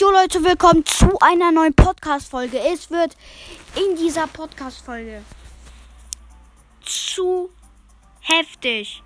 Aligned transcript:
Jo 0.00 0.10
Leute, 0.10 0.42
willkommen 0.42 0.82
zu 0.86 1.18
einer 1.20 1.52
neuen 1.52 1.74
Podcast-Folge. 1.74 2.58
Es 2.58 2.90
wird 2.90 3.14
in 3.76 3.96
dieser 3.96 4.26
Podcast-Folge 4.28 5.22
zu 6.82 7.50
heftig. 8.20 9.02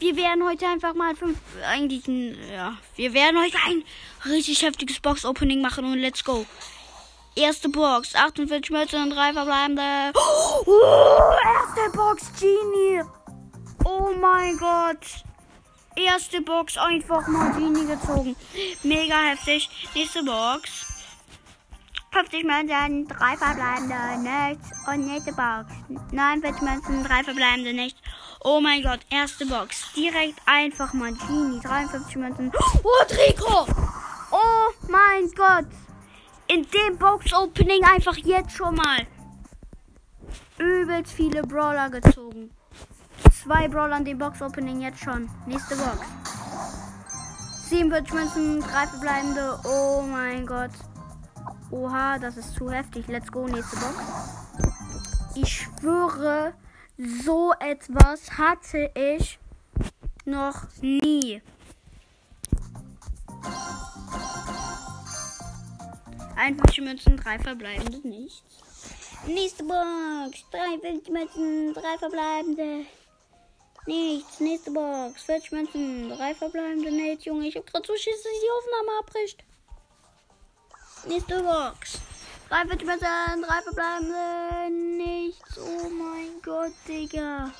Wir 0.00 0.16
werden 0.16 0.42
heute 0.44 0.66
einfach 0.66 0.94
mal 0.94 1.14
fünf, 1.14 1.38
eigentlich, 1.64 2.04
ja, 2.50 2.76
wir 2.96 3.14
werden 3.14 3.40
heute 3.40 3.56
ein 3.68 3.84
richtig 4.28 4.62
heftiges 4.62 4.98
Box-Opening 4.98 5.60
machen 5.60 5.84
und 5.84 5.98
let's 6.00 6.24
go. 6.24 6.44
Erste 7.36 7.68
Box, 7.68 8.16
48 8.16 8.70
Münzen 8.72 9.00
und 9.04 9.10
drei 9.10 9.32
verbleibende. 9.32 10.12
Oh, 10.66 11.22
erste 11.44 11.96
Box, 11.96 12.32
Genie. 12.40 13.04
Oh 13.84 14.10
mein 14.20 14.58
Gott. 14.58 15.27
Erste 15.98 16.40
Box 16.42 16.78
einfach 16.78 17.26
mal 17.26 17.52
Genie 17.54 17.86
gezogen. 17.86 18.36
Mega 18.84 19.16
heftig. 19.16 19.68
Nächste 19.96 20.22
Box. 20.22 20.86
50 22.12 22.44
Münzen, 22.44 23.08
drei 23.08 23.36
verbleibende, 23.36 23.96
nichts. 24.22 24.70
Und 24.86 25.06
nächste 25.06 25.32
Box. 25.32 25.72
49 26.12 26.62
Münzen, 26.62 27.04
drei 27.04 27.24
verbleibende, 27.24 27.72
nichts. 27.72 28.00
Oh 28.44 28.60
mein 28.60 28.82
Gott, 28.82 29.00
erste 29.10 29.44
Box. 29.44 29.92
Direkt 29.94 30.40
einfach 30.46 30.92
mal 30.92 31.12
Genie. 31.12 31.60
53 31.60 32.16
Münzen. 32.16 32.52
Oh, 32.84 33.04
Trico! 33.08 33.66
Oh 34.30 34.88
mein 34.88 35.28
Gott. 35.32 35.66
In 36.46 36.64
dem 36.70 36.96
Box-Opening 36.96 37.82
einfach 37.82 38.16
jetzt 38.18 38.52
schon 38.52 38.76
mal 38.76 39.06
übelst 40.58 41.12
viele 41.12 41.42
Brawler 41.42 41.90
gezogen. 41.90 42.50
Zwei 43.42 43.68
Brawler 43.68 43.98
in 43.98 44.04
dem 44.04 44.18
Box-Opening 44.18 44.80
jetzt 44.80 44.98
schon. 44.98 45.30
Nächste 45.46 45.76
Box. 45.76 46.00
47 47.68 48.12
Münzen, 48.12 48.60
drei 48.60 48.86
verbleibende. 48.86 49.60
Oh 49.64 50.02
mein 50.02 50.44
Gott. 50.44 50.72
Oha, 51.70 52.18
das 52.18 52.36
ist 52.36 52.54
zu 52.54 52.70
heftig. 52.70 53.06
Let's 53.06 53.30
go, 53.30 53.46
nächste 53.46 53.76
Box. 53.76 53.94
Ich 55.36 55.52
schwöre, 55.52 56.52
so 57.24 57.52
etwas 57.60 58.36
hatte 58.36 58.90
ich 58.94 59.38
noch 60.24 60.66
nie. 60.80 61.40
51 66.36 66.84
Münzen, 66.84 67.16
drei 67.16 67.38
verbleibende, 67.38 68.06
nichts. 68.08 68.42
Nächste 69.26 69.62
Box. 69.62 70.44
53 70.50 71.12
Münzen, 71.12 71.74
drei 71.74 71.98
verbleibende. 71.98 72.86
Nichts. 73.86 74.40
Nächste 74.40 74.70
Box. 74.70 75.22
40 75.22 75.52
Münzen, 75.52 76.08
drei 76.10 76.34
verbleibende. 76.34 76.90
Nichts, 76.90 77.24
Junge. 77.24 77.48
Ich 77.48 77.56
hab 77.56 77.66
grad 77.66 77.86
so 77.86 77.94
Schiss, 77.94 78.22
dass 78.22 78.32
die 78.32 78.50
Aufnahme 78.58 78.98
abbricht. 79.00 79.44
Nächste 81.06 81.42
Box. 81.42 81.98
43 82.48 82.86
Münzen, 82.86 83.42
drei 83.42 83.62
verbleibende. 83.62 84.70
Nichts. 84.96 85.58
Oh 85.58 85.88
mein 85.88 86.40
Gott, 86.42 86.72
Digga. 86.86 87.52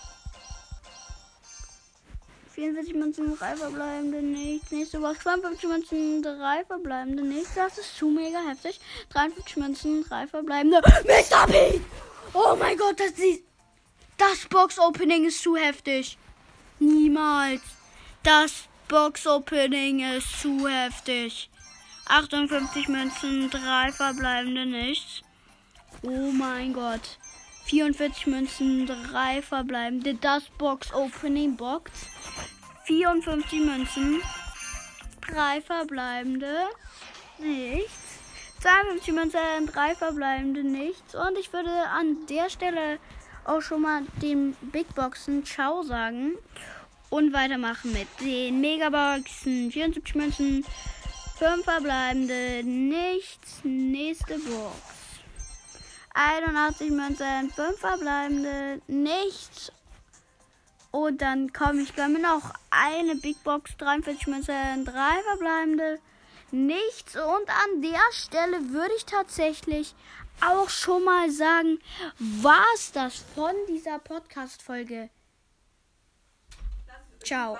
44 2.58 2.94
Münzen, 2.94 3.38
drei 3.38 3.54
verbleibende, 3.54 4.20
nichts. 4.20 4.72
Nächste 4.72 4.98
Box, 4.98 5.20
52 5.20 5.68
Münzen, 5.68 6.22
drei 6.22 6.64
verbleibende, 6.64 7.22
nichts. 7.22 7.54
Das 7.54 7.78
ist 7.78 7.96
zu 7.96 8.08
mega 8.08 8.40
heftig. 8.40 8.80
53 9.10 9.56
Münzen, 9.58 10.04
drei 10.04 10.26
verbleibende. 10.26 10.80
Mr. 11.04 11.46
P! 11.46 11.80
Oh 12.34 12.56
mein 12.58 12.76
Gott, 12.76 12.98
das 12.98 13.12
ist. 13.12 13.47
Das 14.18 14.46
Box-Opening 14.46 15.26
ist 15.26 15.40
zu 15.44 15.56
heftig. 15.56 16.18
Niemals. 16.80 17.62
Das 18.24 18.64
Box-Opening 18.88 20.00
ist 20.00 20.40
zu 20.40 20.66
heftig. 20.68 21.48
58 22.06 22.88
Münzen, 22.88 23.48
drei 23.48 23.92
verbleibende, 23.92 24.66
nichts. 24.66 25.22
Oh 26.02 26.32
mein 26.32 26.72
Gott. 26.72 27.18
44 27.66 28.26
Münzen, 28.26 28.86
drei 28.86 29.40
verbleibende. 29.40 30.14
Das 30.14 30.42
Box-Opening 30.58 31.56
Box. 31.56 31.92
54 32.86 33.60
Münzen, 33.60 34.20
drei 35.20 35.60
verbleibende, 35.60 36.64
nichts. 37.38 37.92
52 38.62 39.14
Münzen, 39.14 39.66
drei 39.72 39.94
verbleibende, 39.94 40.64
nichts. 40.64 41.14
Und 41.14 41.38
ich 41.38 41.52
würde 41.52 41.70
an 41.90 42.26
der 42.26 42.50
Stelle 42.50 42.98
auch 43.48 43.62
schon 43.62 43.82
mal 43.82 44.02
den 44.22 44.54
Big 44.72 44.94
Boxen 44.94 45.44
Ciao 45.44 45.82
sagen. 45.82 46.34
Und 47.10 47.32
weitermachen 47.32 47.92
mit 47.92 48.08
den 48.20 48.60
Megaboxen. 48.60 49.70
74 49.72 50.14
Münzen, 50.14 50.64
fünf 51.38 51.64
verbleibende, 51.64 52.62
nichts. 52.64 53.60
Nächste 53.64 54.38
Box. 54.38 54.98
81 56.18 56.90
Münzen, 56.90 57.50
5 57.54 57.78
verbleibende, 57.78 58.82
nichts. 58.88 59.70
Und 60.90 61.22
dann 61.22 61.52
komme 61.52 61.82
ich 61.82 61.94
gleich 61.94 62.08
noch 62.08 62.54
eine 62.70 63.14
Big 63.14 63.42
Box, 63.44 63.76
43 63.76 64.26
Münzen, 64.26 64.84
3 64.84 64.92
verbleibende, 65.28 66.00
nichts. 66.50 67.14
Und 67.14 67.48
an 67.48 67.82
der 67.82 68.00
Stelle 68.10 68.70
würde 68.70 68.94
ich 68.96 69.04
tatsächlich 69.04 69.94
auch 70.40 70.68
schon 70.68 71.04
mal 71.04 71.30
sagen, 71.30 71.78
war 72.18 72.64
es 72.74 72.92
das 72.92 73.24
von 73.34 73.54
dieser 73.68 73.98
Podcast-Folge. 73.98 75.10
Ciao. 77.24 77.58